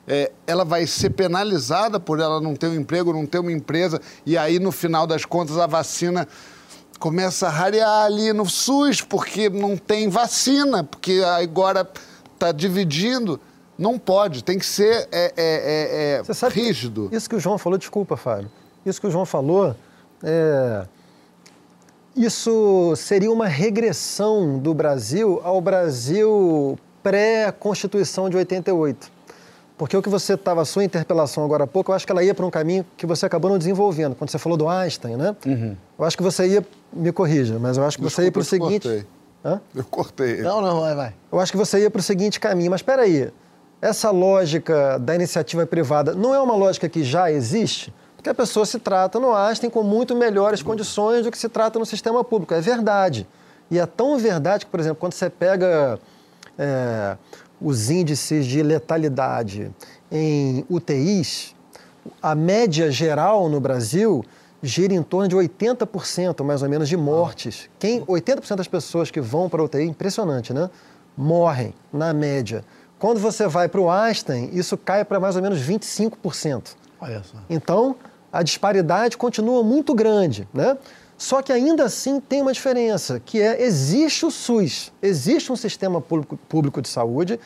[0.09, 4.01] É, ela vai ser penalizada por ela não ter um emprego, não ter uma empresa,
[4.25, 6.29] e aí no final das contas a vacina
[7.01, 11.88] começa a rarear ali no SUS, porque não tem vacina, porque agora
[12.35, 13.40] está dividindo.
[13.79, 17.11] Não pode, tem que ser é, é, é, é rígido.
[17.12, 18.51] Isso que o João falou, desculpa, Fábio.
[18.87, 19.75] Isso que o João falou,
[20.22, 20.87] é,
[22.16, 29.11] isso seria uma regressão do Brasil ao Brasil pré-Constituição de 88.
[29.77, 32.25] Porque o que você estava, a sua interpelação agora há pouco, eu acho que ela
[32.25, 34.14] ia para um caminho que você acabou não desenvolvendo.
[34.14, 35.37] Quando você falou do Einstein, né?
[35.44, 35.77] Uhum.
[35.99, 38.40] Eu acho que você ia, me corrija, mas eu acho que Desculpa, você ia para
[38.40, 38.88] o seguinte.
[38.88, 39.07] Cortei.
[39.44, 39.61] Hã?
[39.75, 40.40] Eu cortei.
[40.40, 41.14] Não, não, vai, vai.
[41.31, 43.31] Eu acho que você ia para o seguinte caminho, mas espera aí.
[43.83, 47.92] Essa lógica da iniciativa privada não é uma lógica que já existe?
[48.27, 51.79] Porque a pessoa se trata no Einstein com muito melhores condições do que se trata
[51.79, 52.55] no sistema público.
[52.55, 53.25] É verdade.
[53.71, 55.97] E é tão verdade que, por exemplo, quando você pega
[56.59, 57.17] é,
[57.61, 59.71] os índices de letalidade
[60.11, 61.55] em UTIs,
[62.21, 64.25] a média geral no Brasil
[64.61, 67.71] gira em torno de 80% mais ou menos de mortes.
[67.79, 70.69] Quem 80% das pessoas que vão para a UTI, impressionante, né?
[71.17, 72.65] Morrem na média.
[72.99, 76.75] Quando você vai para o Einstein, isso cai para mais ou menos 25%.
[77.01, 77.39] Olha só.
[77.49, 77.95] Então,
[78.33, 80.77] a disparidade continua muito grande, né?
[81.19, 86.01] Só que ainda assim tem uma diferença, que é existe o SUS, existe um sistema
[86.01, 87.41] público, de saúde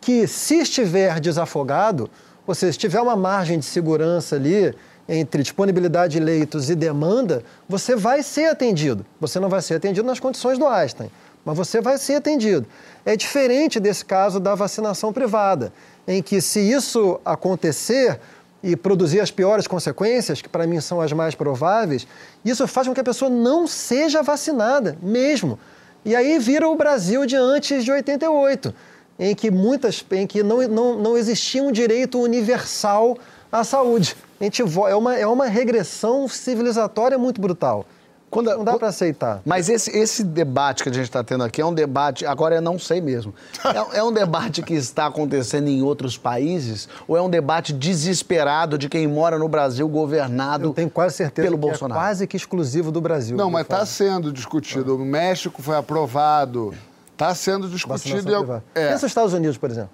[0.00, 2.10] que, se estiver desafogado,
[2.46, 4.74] ou seja, se tiver uma margem de segurança ali
[5.06, 9.04] entre disponibilidade de leitos e demanda, você vai ser atendido.
[9.20, 11.10] Você não vai ser atendido nas condições do Einstein,
[11.44, 12.66] mas você vai ser atendido.
[13.04, 15.72] É diferente desse caso da vacinação privada,
[16.08, 18.18] em que se isso acontecer,
[18.62, 22.06] e produzir as piores consequências, que para mim são as mais prováveis,
[22.44, 25.58] isso faz com que a pessoa não seja vacinada mesmo.
[26.04, 28.74] E aí vira o Brasil de antes de 88,
[29.18, 33.18] em que muitas, em que não, não, não existia um direito universal
[33.50, 34.16] à saúde.
[34.40, 37.86] A gente, é, uma, é uma regressão civilizatória muito brutal.
[38.30, 39.42] Quando, não dá para aceitar.
[39.44, 42.62] Mas esse, esse debate que a gente está tendo aqui é um debate, agora eu
[42.62, 43.34] não sei mesmo,
[43.92, 48.78] é, é, um debate que está acontecendo em outros países ou é um debate desesperado
[48.78, 52.00] de quem mora no Brasil governado eu tenho quase certeza pelo que é Bolsonaro?
[52.00, 53.36] É quase que exclusivo do Brasil.
[53.36, 54.94] Não, mas está sendo discutido.
[54.94, 56.72] O México foi aprovado.
[57.12, 58.30] Está sendo discutido.
[58.30, 58.62] Eu...
[58.74, 58.90] É.
[58.90, 59.90] Pensa nos Estados Unidos, por exemplo.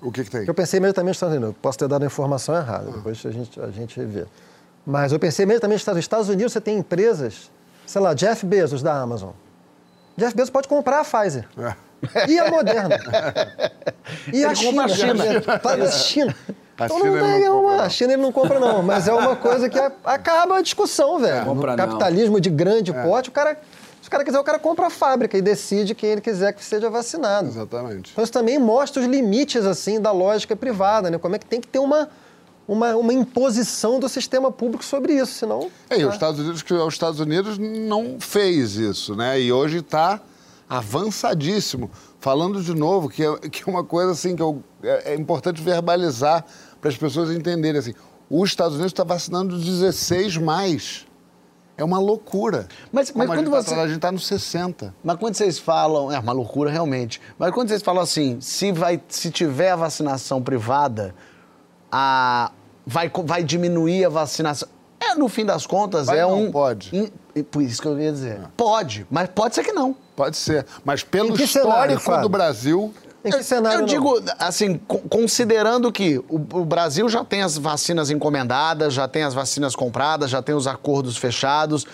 [0.00, 0.44] O que, que tem?
[0.46, 1.56] Eu pensei imediatamente nos Estados Unidos.
[1.60, 2.96] Posso ter dado a informação errada, ah.
[2.96, 4.24] depois a gente, a gente vê.
[4.86, 7.50] Mas eu pensei imediatamente nos Estados Unidos, você tem empresas
[7.86, 9.30] sei lá, Jeff Bezos da Amazon.
[10.16, 11.46] Jeff Bezos pode comprar a Pfizer.
[11.58, 11.74] É.
[12.28, 12.98] E a Moderna.
[14.32, 14.84] E a China.
[14.84, 15.24] a China.
[15.64, 16.36] A China.
[16.78, 18.82] A então China, não é uma, a China ele não compra, não.
[18.82, 21.50] Mas é uma coisa que acaba a discussão, velho.
[21.50, 22.40] É, no capitalismo não.
[22.40, 23.02] de grande é.
[23.02, 23.58] porte, o cara.
[24.02, 26.64] Se o cara quiser, o cara compra a fábrica e decide quem ele quiser que
[26.64, 27.48] seja vacinado.
[27.48, 28.12] Exatamente.
[28.12, 31.18] Então isso também mostra os limites, assim, da lógica privada, né?
[31.18, 32.08] Como é que tem que ter uma
[32.68, 35.70] uma, uma imposição do sistema público sobre isso, senão...
[35.88, 39.40] É, e os Estados Unidos, que os Estados Unidos não fez isso, né?
[39.40, 40.20] E hoje está
[40.68, 41.90] avançadíssimo.
[42.18, 45.62] Falando de novo, que é, que é uma coisa assim que eu, é, é importante
[45.62, 46.44] verbalizar
[46.80, 47.94] para as pessoas entenderem assim.
[48.28, 51.06] Os Estados Unidos está vacinando 16 mais.
[51.76, 52.66] É uma loucura.
[52.90, 53.74] Mas, mas a quando tá você.
[53.74, 54.94] a gente está nos 60.
[55.04, 57.20] Mas quando vocês falam, é uma loucura realmente.
[57.38, 61.14] Mas quando vocês falam assim, se vai, se tiver a vacinação privada,
[61.92, 62.50] a
[62.86, 64.68] vai vai diminuir a vacinação.
[64.98, 66.96] É no fim das contas Vai é não, um pode.
[66.96, 68.40] in- e por isso que eu ia dizer.
[68.56, 69.94] Pode, mas pode ser que não.
[70.14, 70.64] Pode ser.
[70.84, 72.22] Mas pelo cenário, histórico Fábio?
[72.22, 73.86] do Brasil, Em que cenário eu não?
[73.86, 79.22] digo, assim, co- considerando que o, o Brasil já tem as vacinas encomendadas, já tem
[79.22, 81.84] as vacinas compradas, já tem os acordos fechados.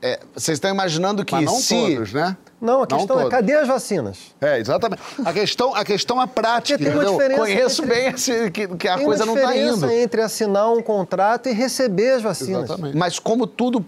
[0.00, 2.36] é, vocês estão imaginando que mas não se todos, né?
[2.60, 4.18] Não, a questão é, cadê as vacinas?
[4.40, 5.00] É, exatamente.
[5.24, 7.18] A questão, a questão é prática, Porque tem uma entendeu?
[7.18, 9.90] diferença Conheço entre- bem esse, que, que a Tem coisa não está diferença indo.
[9.92, 12.64] entre assinar um contrato e receber as vacinas.
[12.64, 12.96] Exatamente.
[12.96, 13.82] Mas como tudo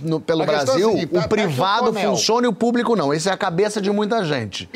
[0.00, 2.10] no- pelo A é Brasil, seguinte, tá- o tá privado o Tonel.
[2.12, 3.12] funciona e o público não.
[3.12, 4.70] Essa é a cabeça de muita gente.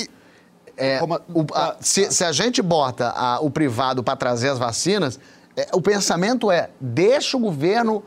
[0.77, 4.51] É, Como a- o- a- se, se a gente bota a- o privado para trazer
[4.51, 5.19] as vacinas,
[5.57, 8.05] é, o pensamento é deixa o governo,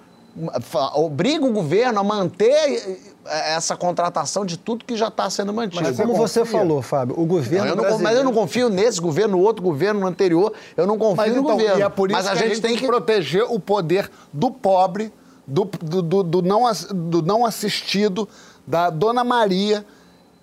[0.94, 5.84] obriga o governo a manter é, essa contratação de tudo que já está sendo mantido.
[5.84, 9.00] Mas como você falou, Fábio, o governo Não, eu não, mas eu não confio nesse
[9.02, 10.54] governo, no outro governo, no anterior.
[10.78, 11.80] Eu não confio Mas no então, governo.
[11.80, 15.12] e é por isso mas a que gente, tem que proteger o poder do pobre,
[15.46, 16.64] do, do, do- do não,
[16.94, 18.28] do não assistido,
[18.66, 19.86] da Dona Maria.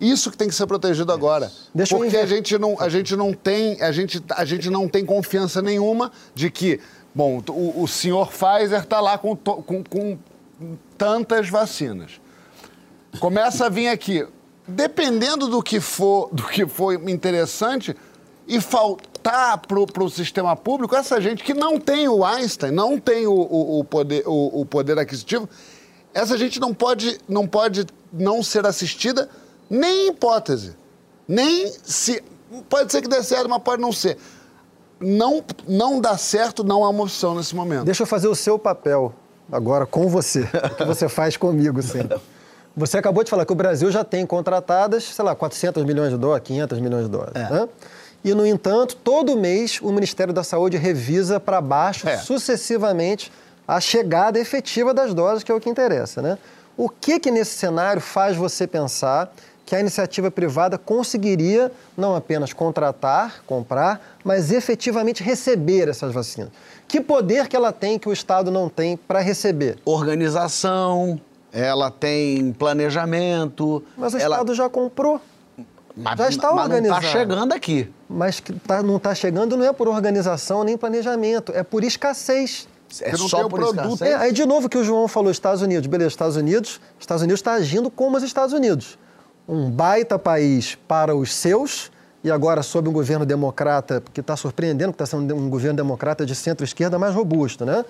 [0.01, 1.51] Isso que tem que ser protegido agora.
[1.75, 4.87] Deixa eu Porque a gente, não, a gente não tem, a gente, a gente não
[4.89, 6.79] tem confiança nenhuma de que,
[7.19, 10.17] bom, o, o senhor Pfizer está lá com, com, com
[10.97, 12.21] tantas vacinas.
[13.19, 14.25] Começa a vir aqui.
[14.69, 17.97] Dependendo do que for, do que for interessante
[18.47, 23.27] e faltar para o sistema público, essa gente que não tem o Einstein, não tem
[23.27, 25.49] o, o- o poder, o, o poder aquisitivo,
[26.15, 29.29] essa gente não pode, não pode não ser assistida
[29.69, 30.77] nem em hipótese.
[31.27, 32.23] Nem se.
[32.69, 34.17] Pode ser que dê certo, mas pode não ser.
[35.01, 37.85] Não, não dá certo, não é uma opção nesse momento.
[37.85, 39.13] Deixa eu fazer o seu papel
[39.51, 40.41] agora com você,
[40.73, 42.19] o que você faz comigo sempre.
[42.77, 46.17] Você acabou de falar que o Brasil já tem contratadas, sei lá, 400 milhões de
[46.17, 47.35] dólares, 500 milhões de dólares.
[47.35, 47.51] É.
[47.51, 47.69] né?
[48.25, 52.17] E, no entanto, todo mês o Ministério da Saúde revisa para baixo, É.
[52.19, 53.33] sucessivamente,
[53.67, 56.23] a chegada efetiva das doses, que é o que interessa.
[56.23, 56.39] Né?
[56.77, 59.33] O que, que nesse cenário faz você pensar
[59.69, 66.49] que a iniciativa privada conseguiria não apenas contratar, comprar, mas efetivamente receber essas vacinas?
[66.89, 69.77] Que poder que ela tem que o Estado não tem para receber?
[69.85, 71.21] organização,
[71.53, 73.85] ela tem planejamento.
[73.95, 74.37] Mas o ela...
[74.37, 75.21] Estado já comprou.
[75.95, 77.01] mas, já está mas organizado.
[77.03, 77.93] não está chegando aqui.
[78.09, 82.67] Mas que tá- não está chegando não é por organização nem planejamento, é por escassez.
[83.03, 83.85] É Porque só tem o por produto.
[83.85, 84.13] escassez?
[84.13, 85.87] É, aí, de novo, que o João falou, Estados Unidos.
[85.87, 88.97] Beleza, Estados Unidos, Estados Unidos está agindo como os Estados Unidos.
[89.49, 91.91] Um baita país para os seus,
[92.23, 96.27] e agora sob um governo democrata, que está surpreendendo, que está sendo um governo democrata
[96.27, 97.85] de centro-esquerda mais robusto, né?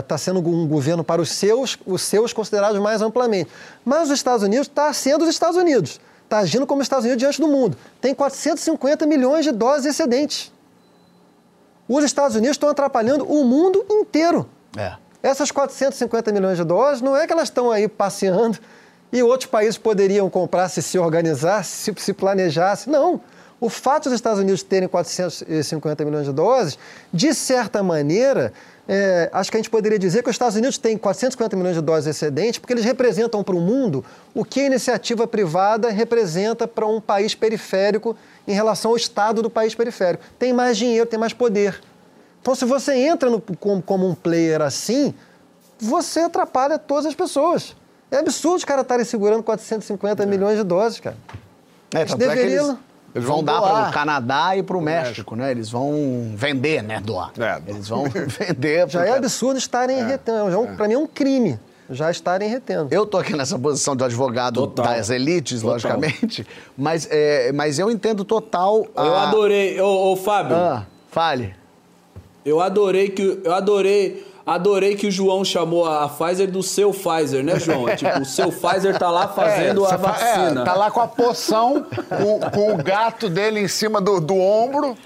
[0.00, 3.50] Está sendo um governo para os seus, os seus considerados mais amplamente.
[3.84, 6.00] Mas os Estados Unidos está sendo os Estados Unidos.
[6.24, 7.76] Está agindo como os Estados Unidos diante do mundo.
[8.00, 10.52] Tem 450 milhões de doses excedentes.
[11.88, 14.46] Os Estados Unidos estão atrapalhando o mundo inteiro.
[14.76, 14.94] É.
[15.22, 18.58] Essas 450 milhões de doses não é que elas estão aí passeando
[19.18, 22.90] e outros países poderiam comprar se se organizasse, se, se planejasse.
[22.90, 23.20] Não.
[23.58, 26.78] O fato dos Estados Unidos terem 450 milhões de doses,
[27.10, 28.52] de certa maneira,
[28.86, 31.80] é, acho que a gente poderia dizer que os Estados Unidos têm 450 milhões de
[31.80, 36.86] doses excedentes porque eles representam para o mundo o que a iniciativa privada representa para
[36.86, 38.14] um país periférico
[38.46, 40.22] em relação ao estado do país periférico.
[40.38, 41.80] Tem mais dinheiro, tem mais poder.
[42.42, 45.14] Então, se você entra no- como, como um player assim,
[45.78, 47.74] você atrapalha todas as pessoas.
[48.10, 51.16] É absurdo os caras estarem segurando 450 milhões de doses, cara.
[51.94, 52.78] É, Eles é que eles, deveriam-
[53.14, 55.50] eles vão vão dar para o Canadá e para o México, né?
[55.50, 57.00] Eles vão vender, né?
[57.00, 57.32] Doar.
[57.38, 57.60] É.
[57.66, 58.88] Eles vão vender.
[58.88, 60.50] Já pro é absurdo estarem retendo.
[60.50, 62.88] Já é um, Para mim é um crime já estarem retendo.
[62.90, 64.86] Eu tô aqui nessa posição de advogado Total.
[64.86, 65.72] das elites, Total.
[65.74, 68.86] logicamente, mas, é, mas eu entendo total.
[68.96, 71.54] Eu a- adorei, ô, ô Fábio, Ah, fale.
[72.44, 77.42] eu adorei que eu adorei, adorei que o João chamou a Pfizer do seu Pfizer,
[77.44, 77.88] né, João?
[77.90, 80.64] É tipo, o seu Pfizer tá lá fazendo É, a você fa- é, vacina.
[80.64, 84.96] tá lá com a poção, com, com o gato dele em cima do, do ombro.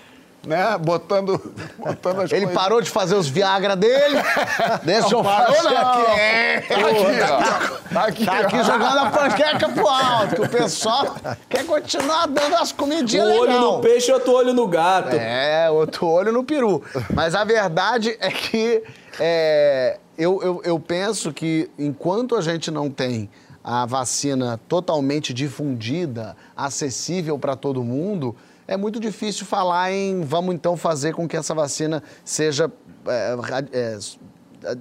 [0.46, 0.76] né?
[0.78, 1.38] Botando,
[1.78, 2.62] botando as Ele coisas.
[2.62, 4.16] parou de fazer os Viagra dele.
[4.84, 5.90] Deixa eu parou, fazer não.
[5.90, 6.20] aqui.
[6.20, 6.60] É.
[6.60, 7.94] Tá aqui, ó.
[7.94, 8.62] Tá aqui, Tá aqui ó.
[8.64, 11.14] jogando a panqueca pro alto, que o pessoal
[11.48, 13.60] quer continuar dando as Um comidinhas olho legal.
[13.76, 15.14] no peixe e outro olho no gato.
[15.16, 16.82] É, outro olho no peru.
[17.12, 18.82] Mas a verdade é que
[19.18, 23.28] é, eu, eu, eu penso que enquanto a gente não tem
[23.62, 28.34] a vacina totalmente difundida, acessível para todo mundo,
[28.66, 32.70] é muito difícil falar em vamos então fazer com que essa vacina seja
[33.06, 33.36] é,
[33.72, 33.98] é,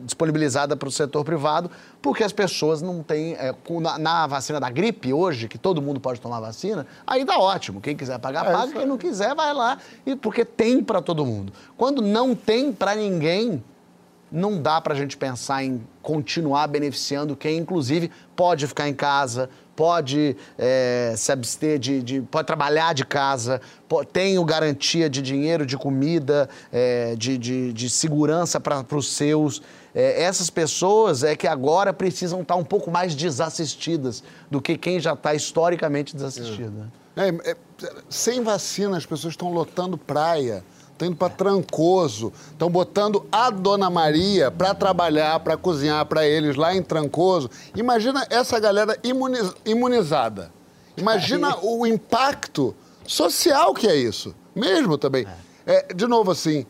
[0.04, 1.72] disponibilizada para o setor privado,
[2.02, 3.34] porque as pessoas não têm.
[3.34, 7.40] é, na, na vacina da gripe hoje, que todo mundo pode tomar vacina, aí dá
[7.40, 7.82] ótimo.
[7.82, 8.74] Quem quiser pagar, paga.
[8.74, 9.78] Quem não quiser, vai lá.
[10.06, 11.54] E, porque tem para todo mundo.
[11.78, 13.64] Quando não tem para ninguém,
[14.32, 19.50] não dá para a gente pensar em continuar beneficiando quem, inclusive, pode ficar em casa,
[19.76, 25.22] pode é, se abster de, de- pode trabalhar de casa, po- tem o garantia de
[25.22, 29.62] dinheiro, de comida, é, de, de- de segurança para os seus.
[29.96, 35.00] É, essas pessoas é que agora precisam estar um pouco mais desassistidas do que quem
[35.00, 36.92] já está historicamente desassistida.
[37.16, 37.56] É, é,
[38.10, 40.64] sem vacina, as pessoas estão lotando praia,
[41.00, 46.58] estão indo para Trancoso, estão botando a Dona Maria para trabalhar, para cozinhar para eles
[46.58, 47.50] lá em Trancoso.
[47.74, 50.52] Imagina essa galera imuni- imunizada.
[50.98, 52.76] Imagina o impacto
[53.08, 54.36] social que é isso.
[54.54, 55.26] Mesmo também.
[55.66, 56.66] É, de novo, assim,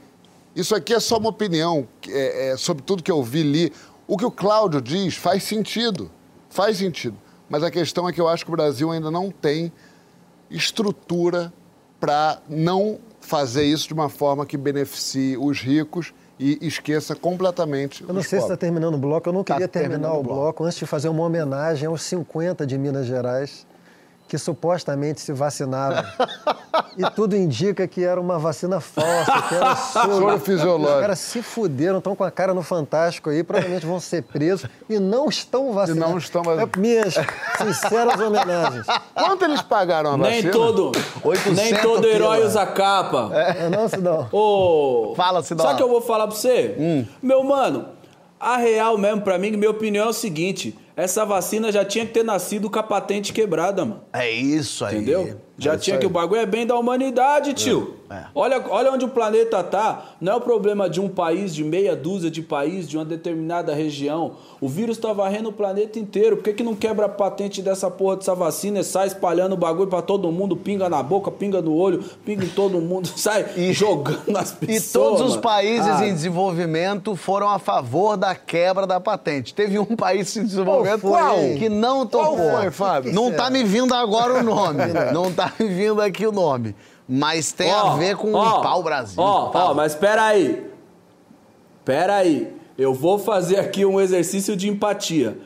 [0.56, 3.74] isso aqui é só uma opinião é, é, sobre tudo que eu vi li.
[4.08, 6.12] O que o Cláudio diz faz sentido.
[6.50, 7.18] Faz sentido.
[7.50, 9.72] Mas a questão é que eu acho que o Brasil ainda não tem
[10.52, 11.52] estrutura
[12.00, 13.00] para não
[13.30, 18.30] fazer isso de uma forma que beneficie os ricos e esqueça completamente Eu não sei
[18.30, 18.60] se está pobres.
[18.60, 19.30] terminando o bloco.
[19.30, 20.42] Eu não Tá queria terminar o bloco.
[20.42, 23.68] bloco antes de fazer uma homenagem aos 50 de Minas Gerais
[24.30, 26.08] que supostamente se vacinaram.
[26.96, 30.40] e tudo indica que era uma vacina falsa, que era soro.
[30.40, 30.94] Fisiológico.
[30.96, 34.70] Os caras se fuderam, estão com a cara no Fantástico aí, provavelmente vão ser presos
[34.88, 36.12] e não estão vacinados.
[36.12, 36.74] não estão vacinados.
[36.78, 37.16] É minhas
[37.58, 38.86] sinceras homenagens.
[39.16, 40.52] Quanto eles pagaram a Nem vacina?
[40.52, 40.92] todo,
[41.24, 42.48] 800 nem todo herói pila.
[42.50, 43.32] usa capa.
[43.34, 44.28] É, não, Sidão?
[44.32, 45.66] Ô, Fala, Sidão.
[45.66, 47.08] Sabe o que eu vou falar pra você?
[47.22, 47.86] Meu mano,
[48.40, 52.14] a real mesmo, pra mim, minha opinião é o seguinte: essa vacina já tinha que
[52.14, 54.04] ter nascido com a patente quebrada, mano.
[54.14, 54.98] É isso aí.
[54.98, 55.40] Entendeu?
[55.60, 57.96] Já É tinha que o bagulho é bem da humanidade, tio.
[58.10, 58.24] É.
[58.34, 60.04] Olha, olha onde o planeta tá.
[60.20, 63.72] Não é o problema de um país, de meia dúzia de países, de uma determinada
[63.76, 64.32] região.
[64.60, 66.38] O vírus tá varrendo o planeta inteiro.
[66.38, 69.58] Por que, que não quebra a patente dessa porra dessa vacina e sai espalhando o
[69.58, 70.58] bagulho pra todo mundo?
[70.58, 75.20] Pinga na boca, pinga no olho, pinga em todo mundo, sai jogando nas E pessoas.
[75.20, 79.54] todos os países Ah, em desenvolvimento foram a favor da quebra da patente.
[79.54, 82.36] Teve um país em desenvolvimento Qual que não topou.
[82.38, 83.14] Qual foi, Fábio?
[83.14, 84.80] Não tá me vindo agora o nome.
[85.14, 86.76] não tá me vindo aqui o nome.
[87.08, 89.22] Mas tem a Ó, ver com ó, o pau Brasil.
[89.22, 89.72] Ó, Fala.
[89.72, 90.70] ó, mas pera aí.
[91.86, 92.54] Pera aí.
[92.78, 95.38] Eu vou fazer aqui um exercício de empatia.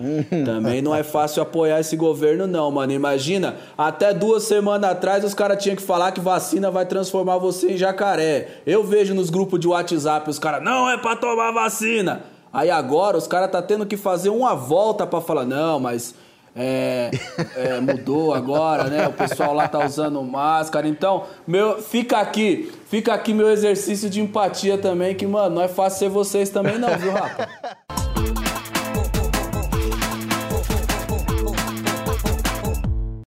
[0.46, 2.92] Também não é fácil apoiar esse governo, não, mano.
[2.92, 7.72] Imagina, até duas semanas atrás os caras tinham que falar que vacina vai transformar você
[7.72, 8.60] em jacaré.
[8.68, 12.22] Eu vejo nos grupos de WhatsApp os caras, não é pra tomar vacina.
[12.52, 16.14] Aí agora os caras tá tendo que fazer uma volta pra falar, não, mas
[16.56, 17.10] é,
[17.56, 19.08] é, mudou agora, né?
[19.08, 20.88] O pessoal lá tá usando máscara.
[20.88, 25.68] Então, meu, fica aqui, fica aqui meu exercício de empatia também, que, mano, não é
[25.68, 27.50] fácil ser vocês também não, viu, rapaz?